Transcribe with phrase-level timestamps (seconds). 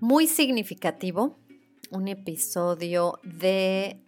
[0.00, 1.38] muy significativo,
[1.90, 4.00] un episodio de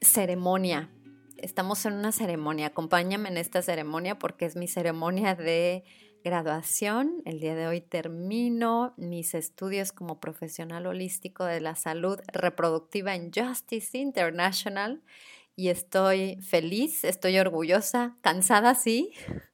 [0.00, 0.90] ceremonia.
[1.38, 5.84] Estamos en una ceremonia, acompáñame en esta ceremonia porque es mi ceremonia de
[6.22, 7.22] graduación.
[7.24, 13.32] El día de hoy termino mis estudios como profesional holístico de la salud reproductiva en
[13.32, 15.02] Justice International
[15.56, 19.12] y estoy feliz, estoy orgullosa, cansada sí,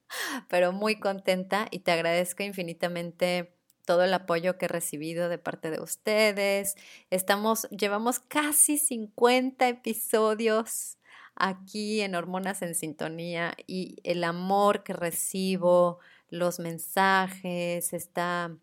[0.49, 3.56] pero muy contenta y te agradezco infinitamente
[3.87, 6.77] todo el apoyo que he recibido de parte de ustedes.
[7.09, 10.99] Estamos, llevamos casi 50 episodios
[11.37, 18.55] aquí en Hormonas en Sintonía y el amor que recibo, los mensajes, está,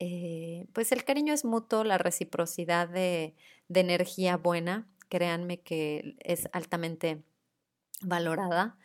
[0.00, 3.34] eh, pues el cariño es mutuo, la reciprocidad de,
[3.68, 7.22] de energía buena, créanme que es altamente
[8.00, 8.76] valorada.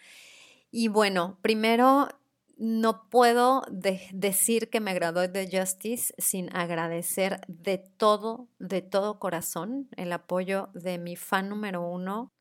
[0.70, 2.09] Y bueno, primero
[2.58, 9.90] no puedo decir que me gradué de Justice sin agradecer de todo, de todo corazón
[9.96, 12.32] el apoyo de mi fan número uno,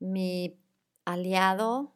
[0.00, 0.58] mi
[1.04, 1.94] aliado,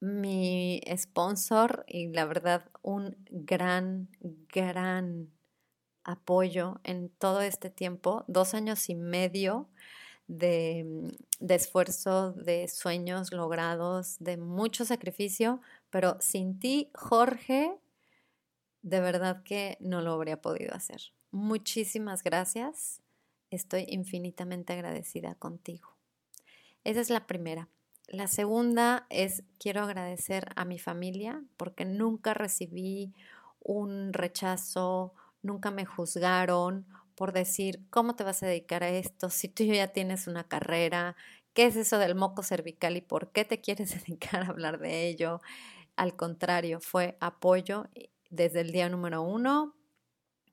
[0.00, 4.08] mi sponsor y la verdad un gran,
[4.52, 5.30] gran
[6.04, 9.70] apoyo en todo este tiempo, dos años y medio
[10.28, 11.10] de
[11.40, 15.60] esfuerzo, de sueños logrados, de mucho sacrificio,
[15.90, 17.78] pero sin ti, Jorge,
[18.82, 21.12] de verdad que no lo habría podido hacer.
[21.30, 23.02] Muchísimas gracias.
[23.50, 25.96] Estoy infinitamente agradecida contigo.
[26.84, 27.68] Esa es la primera.
[28.08, 33.12] La segunda es, quiero agradecer a mi familia porque nunca recibí
[33.60, 39.48] un rechazo, nunca me juzgaron por decir, ¿cómo te vas a dedicar a esto si
[39.48, 41.16] tú ya tienes una carrera?
[41.52, 45.06] ¿Qué es eso del moco cervical y por qué te quieres dedicar a hablar de
[45.06, 45.40] ello?
[46.00, 47.86] Al contrario, fue apoyo
[48.30, 49.76] desde el día número uno.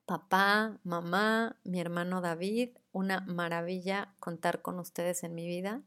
[0.05, 5.83] Papá, mamá, mi hermano David, una maravilla contar con ustedes en mi vida.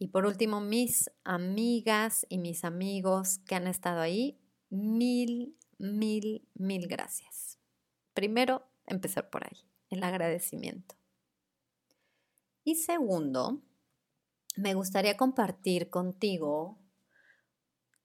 [0.00, 4.36] Y por último, mis amigas y mis amigos que han estado ahí,
[4.68, 7.60] mil, mil, mil gracias.
[8.14, 10.96] Primero, empezar por ahí, el agradecimiento.
[12.64, 13.62] Y segundo,
[14.56, 16.80] me gustaría compartir contigo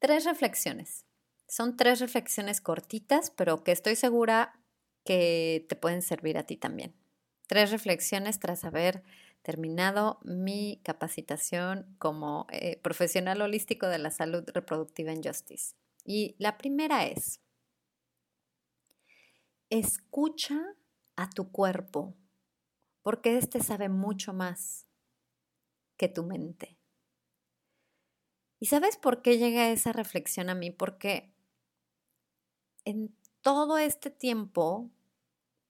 [0.03, 1.05] tres reflexiones.
[1.47, 4.59] Son tres reflexiones cortitas, pero que estoy segura
[5.05, 6.93] que te pueden servir a ti también.
[7.47, 9.05] Tres reflexiones tras haber
[9.43, 15.73] terminado mi capacitación como eh, profesional holístico de la salud reproductiva en Justice.
[16.03, 17.39] Y la primera es,
[19.69, 20.59] escucha
[21.15, 22.13] a tu cuerpo,
[23.03, 24.85] porque este sabe mucho más
[25.95, 26.82] que tu mente.
[28.63, 30.71] ¿Y sabes por qué llega esa reflexión a mí?
[30.71, 31.33] Porque
[32.85, 34.89] en todo este tiempo,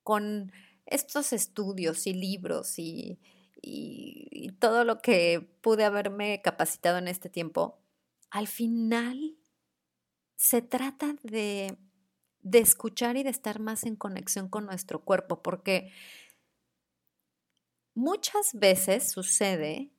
[0.03, 0.51] con
[0.85, 3.19] estos estudios y libros y,
[4.59, 7.79] todo lo que pude haberme capacitado en este tiempo,
[8.29, 9.39] al final
[10.35, 11.75] se trata de,
[12.41, 15.91] de escuchar y de estar más en conexión con nuestro cuerpo, porque
[17.95, 19.89] muchas veces sucede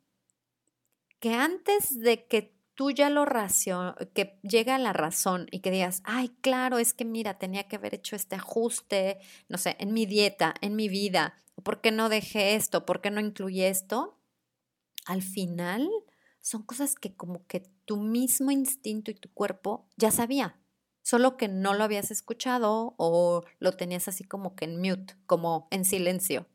[1.19, 5.71] que antes de que tú ya lo ración, que llega a la razón y que
[5.71, 9.19] digas, ay, claro, es que mira, tenía que haber hecho este ajuste,
[9.49, 12.85] no sé, en mi dieta, en mi vida, ¿por qué no dejé esto?
[12.85, 14.19] ¿Por qué no incluí esto?
[15.07, 15.89] Al final
[16.41, 20.59] son cosas que como que tu mismo instinto y tu cuerpo ya sabía,
[21.03, 25.69] solo que no lo habías escuchado o lo tenías así como que en mute, como
[25.71, 26.47] en silencio.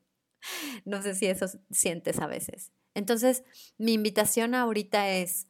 [0.86, 2.71] No sé si eso sientes a veces.
[2.94, 3.44] Entonces,
[3.77, 5.48] mi invitación ahorita es,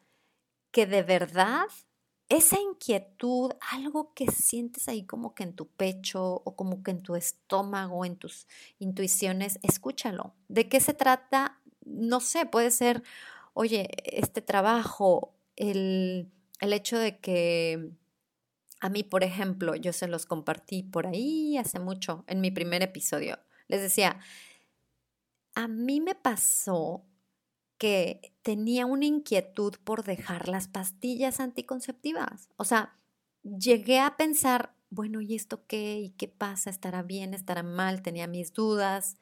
[0.72, 1.66] que de verdad
[2.30, 7.02] esa inquietud, algo que sientes ahí como que en tu pecho o como que en
[7.02, 10.36] tu estómago, en tus intuiciones, escúchalo.
[10.48, 11.60] ¿De qué se trata?
[11.86, 13.02] No sé, puede ser,
[13.54, 17.90] oye, este trabajo, el, el hecho de que
[18.80, 22.84] a mí, por ejemplo, yo se los compartí por ahí hace mucho, en mi primer
[22.84, 23.40] episodio.
[23.68, 24.20] Les decía,
[25.56, 27.04] a mí me pasó
[27.80, 32.50] que tenía una inquietud por dejar las pastillas anticonceptivas.
[32.58, 33.00] O sea,
[33.42, 36.00] llegué a pensar, bueno, ¿y esto qué?
[36.00, 36.70] ¿Y qué pasa?
[36.70, 37.34] ¿Estará bien?
[37.34, 38.04] ¿Estará mal?
[38.04, 39.18] Tenía mis dudas.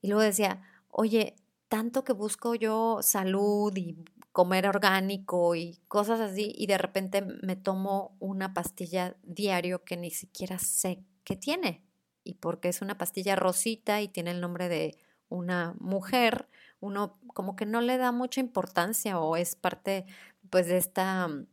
[0.00, 1.34] Y luego decía, oye,
[1.68, 3.96] tanto que busco yo salud y
[4.32, 10.10] comer orgánico y cosas así, y de repente me tomo una pastilla diario que ni
[10.10, 11.82] siquiera sé qué tiene.
[12.22, 14.96] Y porque es una pastilla rosita y tiene el nombre de
[15.28, 16.48] una mujer,
[16.80, 20.06] uno como que no le da mucha importancia o es parte
[20.50, 21.46] pues de esta mm,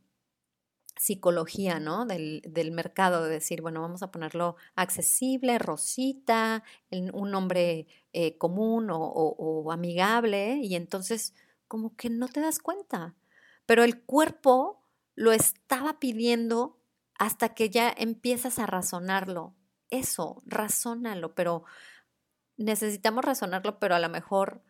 [0.96, 2.06] psicología, ¿no?
[2.06, 8.90] Del, del, mercado, de decir, bueno, vamos a ponerlo accesible, rosita, un nombre eh, común
[8.90, 11.34] o, o, amigable, y entonces
[11.68, 13.14] como que no te das cuenta.
[13.66, 14.82] Pero el cuerpo
[15.14, 16.78] lo estaba pidiendo
[17.18, 19.54] hasta que ya empiezas a razonarlo.
[19.90, 21.64] Eso, razónalo, pero
[22.56, 24.62] necesitamos razonarlo, pero a lo mejor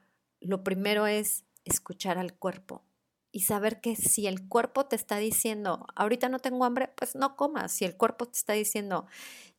[0.46, 2.84] lo primero es escuchar al cuerpo
[3.32, 7.36] y saber que si el cuerpo te está diciendo, ahorita no tengo hambre, pues no
[7.36, 7.72] comas.
[7.72, 9.06] Si el cuerpo te está diciendo,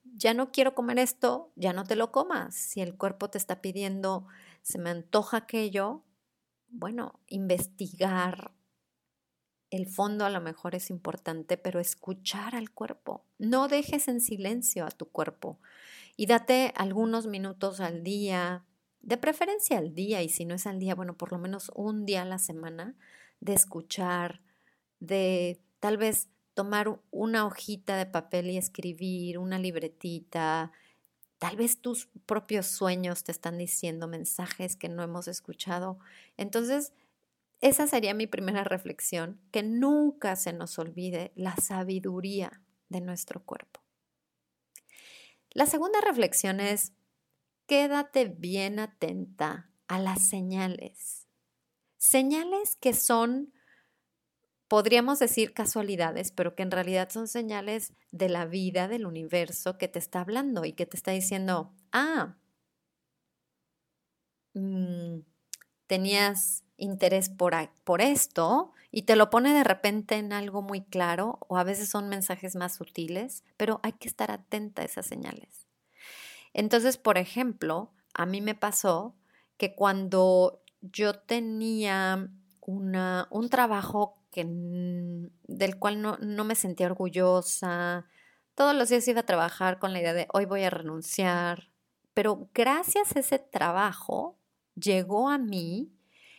[0.04, 2.56] ya no quiero comer esto, ya no te lo comas.
[2.56, 4.26] Si el cuerpo te está pidiendo,
[4.64, 6.04] se me antoja aquello,
[6.70, 8.52] bueno, investigar
[9.70, 13.26] el fondo a lo mejor es importante, pero escuchar al cuerpo.
[13.38, 15.60] No dejes en silencio a tu cuerpo
[16.16, 18.66] y date algunos minutos al día,
[19.08, 22.06] de preferencia al día, y si no es al día, bueno, por lo menos un
[22.06, 22.94] día a la semana,
[23.40, 24.42] de escuchar,
[25.00, 30.74] de tal vez tomar una hojita de papel y escribir, una libretita,
[31.38, 36.00] tal vez tus propios sueños te están diciendo mensajes que no hemos escuchado.
[36.36, 36.92] Entonces,
[37.62, 43.80] esa sería mi primera reflexión, que nunca se nos olvide la sabiduría de nuestro cuerpo.
[45.52, 46.92] La segunda reflexión es,
[47.68, 51.28] quédate bien atenta a las señales.
[51.98, 53.54] Señales que son,
[54.68, 59.88] podríamos decir casualidades, pero que en realidad son señales de la vida, del universo que
[59.88, 62.38] te está hablando y que te está diciendo, ah,
[64.54, 65.20] mm,
[65.88, 67.54] tenías interés por,
[67.84, 71.90] por esto y te lo pone de repente en algo muy claro o a veces
[71.90, 75.67] son mensajes más sutiles, pero hay que estar atenta a esas señales.
[76.58, 79.16] Entonces, por ejemplo, a mí me pasó
[79.58, 82.32] que cuando yo tenía
[82.66, 88.08] un trabajo que, del cual no, no me sentía orgullosa,
[88.56, 91.70] todos los días iba a trabajar con la idea de hoy voy a renunciar,
[92.16, 94.40] pero gracias a ese trabajo
[94.74, 95.94] llegó a mí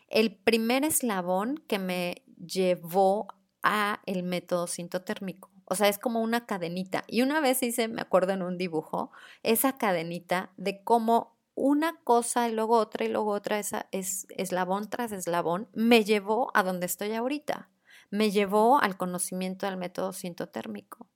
[0.09, 3.29] el primer eslabón que me llevó
[3.63, 5.53] a el método sintotérmico.
[5.71, 7.05] O sea, es como una cadenita.
[7.07, 9.13] Y una vez hice, me acuerdo en un dibujo,
[9.43, 14.89] esa cadenita de cómo una cosa y luego otra y luego otra, esa es eslabón
[14.89, 17.69] tras eslabón, me llevó a donde estoy ahorita.
[18.11, 21.07] Me llevó al conocimiento del método sintotérmico.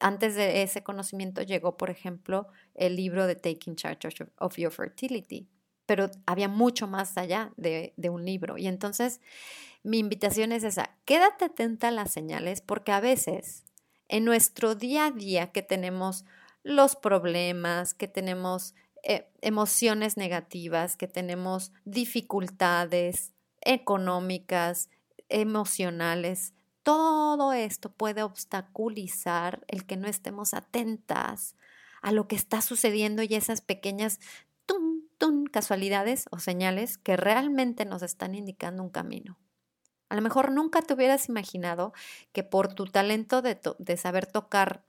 [0.00, 4.08] Antes de ese conocimiento llegó, por ejemplo, el libro de Taking Charge
[4.38, 5.50] of Your Fertility,
[5.84, 8.56] pero había mucho más allá de, de un libro.
[8.56, 9.20] Y entonces
[9.82, 13.65] mi invitación es esa, quédate atenta a las señales porque a veces
[14.08, 16.24] en nuestro día a día que tenemos
[16.62, 24.90] los problemas, que tenemos eh, emociones negativas, que tenemos dificultades económicas,
[25.28, 31.56] emocionales, todo esto puede obstaculizar el que no estemos atentas
[32.00, 34.20] a lo que está sucediendo y esas pequeñas
[35.56, 39.38] casualidades o señales que realmente nos están indicando un camino.
[40.08, 41.92] A lo mejor nunca te hubieras imaginado
[42.32, 44.84] que por tu talento de, saber tocar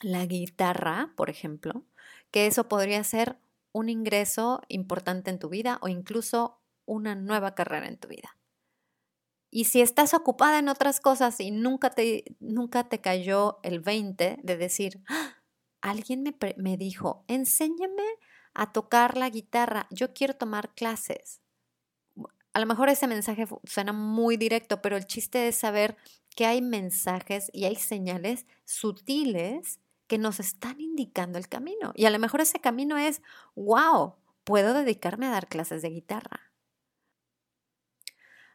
[0.00, 1.84] la guitarra, por ejemplo,
[2.30, 3.38] que eso podría ser
[3.72, 8.36] un ingreso importante en tu vida o incluso una nueva carrera en tu vida.
[9.50, 14.38] Y si estás ocupada en otras cosas y nunca te, nunca te cayó el 20
[14.42, 15.42] de decir, ¡Ah!
[15.80, 18.04] alguien me, me dijo, enséñame
[18.54, 21.40] a tocar la guitarra, yo quiero tomar clases.
[22.52, 25.96] A lo mejor ese mensaje suena muy directo, pero el chiste es saber
[26.34, 31.92] que hay mensajes y hay señales sutiles que nos están indicando el camino.
[31.94, 33.22] Y a lo mejor ese camino es,
[33.54, 34.14] wow,
[34.44, 36.52] puedo dedicarme a dar clases de guitarra.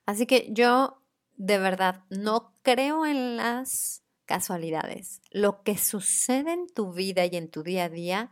[0.06, 1.04] Así que yo
[1.36, 5.22] de verdad, no creo en las casualidades.
[5.32, 8.32] Lo que sucede en tu vida y en tu día a día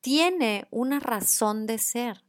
[0.00, 2.24] tiene una razón de ser,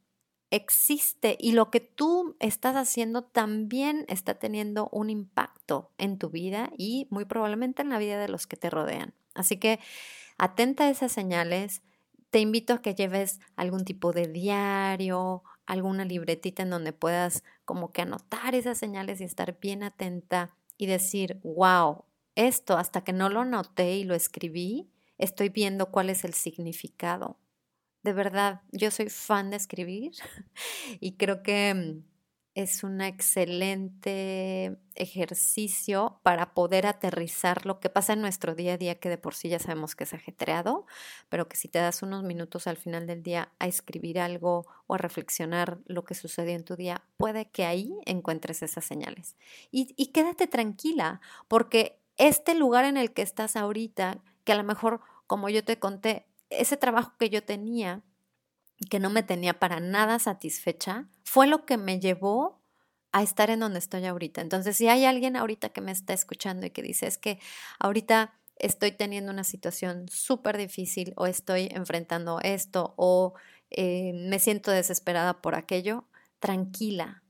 [0.52, 6.72] existe y lo que tú estás haciendo también está teniendo un impacto en tu vida
[6.78, 9.14] y muy probablemente en la vida de los que te rodean.
[9.36, 9.80] Así que
[10.38, 11.82] atenta a esas señales.
[12.32, 17.92] Te invito a que lleves algún tipo de diario, alguna libretita en donde puedas como
[17.92, 23.30] que anotar esas señales y estar bien atenta y decir, wow, esto hasta que no
[23.30, 27.38] lo anoté y lo escribí, estoy viendo cuál es el significado.
[28.04, 30.12] De verdad, yo soy fan de escribir
[31.00, 32.10] y creo que mm,
[32.56, 39.00] es un excelente ejercicio para poder aterrizar lo que pasa en nuestro día a día,
[39.00, 40.86] que de por sí ya sabemos que es ajetreado,
[41.30, 44.96] pero que si te das unos minutos al final del día a escribir algo o
[44.96, 49.36] a reflexionar lo que sucedió en tu día, puede que ahí encuentres esas señales.
[49.72, 54.64] Y, y quédate tranquila, porque este lugar en el que estás ahorita, que a lo
[54.64, 58.04] mejor, como yo te conté, ese trabajo que yo tenía,
[58.90, 62.60] que no me tenía para nada satisfecha, fue lo que me llevó
[63.12, 64.42] a estar en donde estoy ahorita.
[64.42, 67.40] Entonces, si hay alguien ahorita que me está escuchando y que dice, es que
[67.80, 73.34] ahorita estoy teniendo una situación súper difícil o estoy enfrentando esto o
[73.72, 76.06] eh, me siento desesperada por aquello,
[76.40, 77.24] tranquila.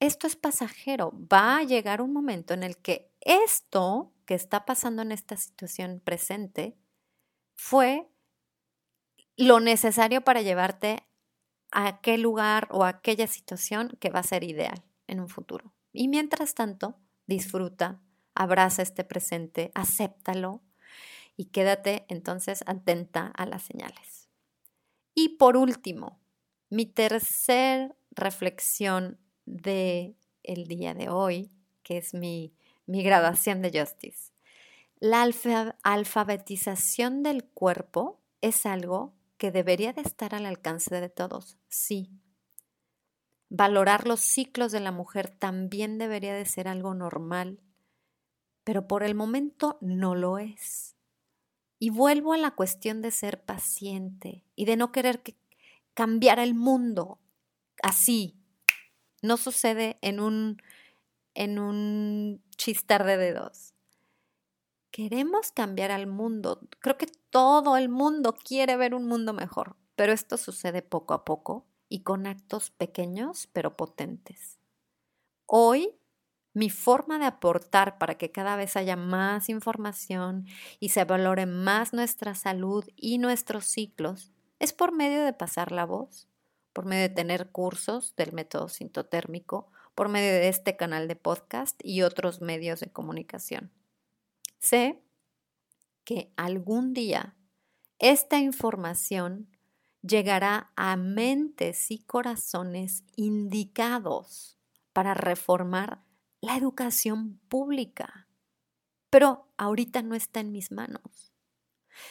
[0.00, 1.12] Esto es pasajero.
[1.32, 6.00] Va a llegar un momento en el que esto que está pasando en esta situación
[6.04, 6.76] presente
[7.56, 8.08] fue
[9.38, 11.04] lo necesario para llevarte
[11.70, 15.72] a aquel lugar o a aquella situación que va a ser ideal en un futuro.
[15.92, 18.00] Y mientras tanto, disfruta,
[18.34, 20.62] abraza este presente, acéptalo
[21.36, 24.28] y quédate entonces atenta a las señales.
[25.14, 26.20] Y por último,
[26.68, 31.52] mi tercer reflexión de el día de hoy,
[31.82, 32.54] que es mi,
[32.86, 34.32] mi graduación de Justice.
[34.98, 42.10] La alfabetización del cuerpo es algo que debería de estar al alcance de todos, sí.
[43.48, 47.62] Valorar los ciclos de la mujer también debería de ser algo normal,
[48.64, 50.96] pero por el momento no lo es.
[51.78, 55.36] Y vuelvo a la cuestión de ser paciente y de no querer que
[55.94, 57.20] cambiar el mundo
[57.82, 58.36] así.
[59.22, 60.60] No sucede en un
[61.34, 63.74] en un chistar de dedos
[64.98, 66.58] queremos cambiar al mundo.
[66.80, 71.24] Creo que todo el mundo quiere ver un mundo mejor, pero esto sucede poco a
[71.24, 74.58] poco y con actos pequeños pero potentes.
[75.46, 75.94] Hoy
[76.52, 80.46] mi forma de aportar para que cada vez haya más información
[80.80, 85.84] y se valore más nuestra salud y nuestros ciclos es por medio de pasar la
[85.84, 86.26] voz,
[86.72, 91.80] por medio de tener cursos del método sintotérmico, por medio de este canal de podcast
[91.84, 93.77] y otros medios de comunicación.
[94.58, 95.02] Sé
[96.04, 97.36] que algún día
[97.98, 99.50] esta información
[100.02, 104.56] llegará a mentes y corazones indicados
[104.92, 106.04] para reformar
[106.40, 108.28] la educación pública.
[109.10, 111.32] Pero ahorita no está en mis manos.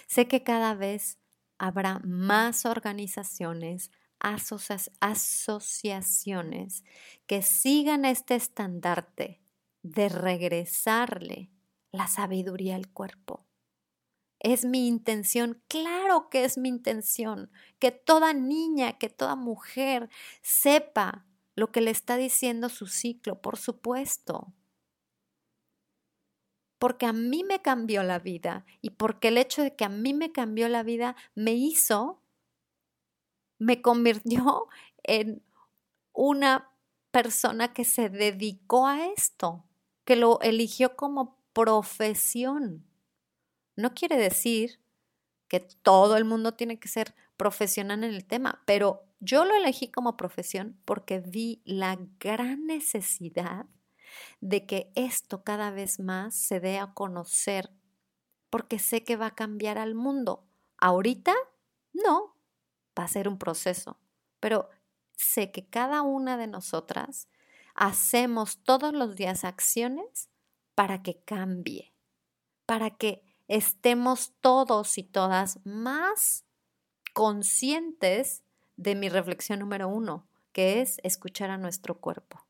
[0.08, 1.20] Sé que cada vez
[1.58, 6.84] habrá más organizaciones, asociaciones
[7.26, 9.42] que sigan este estandarte
[9.84, 11.50] de regresarle
[11.98, 13.46] la sabiduría al cuerpo.
[14.40, 20.10] Es mi intención, claro que es mi intención, que toda niña, que toda mujer
[20.42, 21.26] sepa
[21.56, 24.54] lo que le está diciendo su ciclo, por supuesto.
[26.78, 30.14] Porque a mí me cambió la vida y porque el hecho de que a mí
[30.14, 32.22] me cambió la vida me hizo,
[33.58, 34.68] me convirtió
[35.04, 35.44] en
[36.14, 36.72] una
[37.10, 39.66] persona que se dedicó a esto,
[40.06, 42.86] que lo eligió como profesión.
[43.76, 44.80] No quiere decir
[45.48, 49.90] que todo el mundo tiene que ser profesional en el tema, pero yo lo elegí
[49.90, 53.66] como profesión porque vi la gran necesidad
[54.40, 57.72] de que esto cada vez más se dé a conocer,
[58.52, 60.46] porque sé que va a cambiar al mundo.
[60.78, 61.34] Ahorita,
[61.92, 62.36] no,
[62.98, 64.00] va a ser un proceso,
[64.40, 64.70] pero
[65.14, 67.28] sé que cada una de nosotras
[67.74, 70.30] hacemos todos los días acciones
[70.78, 71.92] para que cambie,
[72.68, 76.46] para que estemos todos y todas más
[77.16, 78.44] conscientes
[78.76, 82.46] de mi reflexión número uno, que es escuchar a nuestro cuerpo.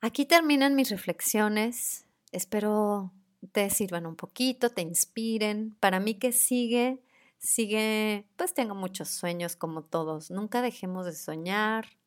[0.00, 2.06] Aquí terminan mis reflexiones.
[2.32, 3.12] Espero
[3.52, 5.76] te sirvan un poquito, te inspiren.
[5.78, 7.02] Para mí que sigue,
[7.36, 10.30] sigue, pues tengo muchos sueños como todos.
[10.30, 11.97] Nunca dejemos de soñar,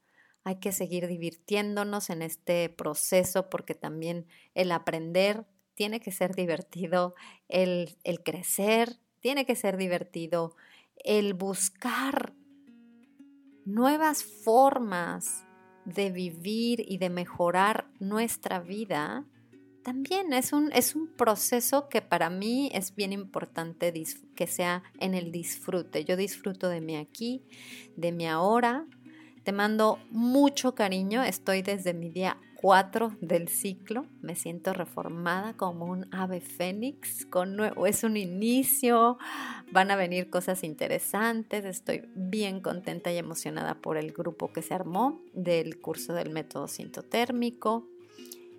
[0.43, 5.45] hay que seguir divirtiéndonos en este proceso porque también el aprender
[5.75, 7.15] tiene que ser divertido,
[7.47, 10.55] el, crecer tiene que ser divertido,
[11.03, 12.33] el buscar
[13.65, 15.45] nuevas formas
[15.85, 19.25] de vivir y de mejorar nuestra vida,
[19.83, 23.91] también es un, es un proceso que para mí es bien importante
[24.35, 26.05] que sea en el disfrute.
[26.05, 27.43] Yo disfruto de mi aquí,
[27.95, 28.85] de mi ahora.
[29.43, 31.23] Te mando mucho cariño.
[31.23, 34.05] Estoy desde mi día 4 del ciclo.
[34.21, 37.25] Me siento reformada como un ave fénix.
[37.25, 37.57] Con
[37.87, 39.17] es un inicio.
[39.71, 41.65] Van a venir cosas interesantes.
[41.65, 46.67] Estoy bien contenta y emocionada por el grupo que se armó del curso del método
[46.67, 47.87] sintotérmico.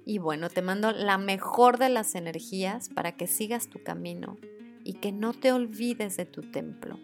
[0.05, 4.37] Y bueno, te mando la mejor de las energías para que sigas tu camino
[4.83, 6.99] y que no te olvides de tu templo.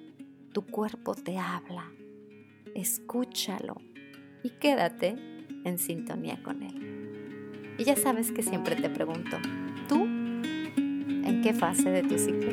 [0.53, 1.93] Tu cuerpo te habla.
[2.79, 3.75] Escúchalo
[4.45, 5.17] y quédate
[5.65, 7.75] en sintonía con él.
[7.77, 9.37] Y ya sabes que siempre te pregunto,
[9.89, 12.53] ¿tú en qué fase de tu ciclo